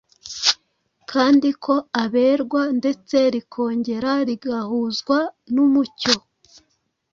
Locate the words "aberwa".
2.03-2.63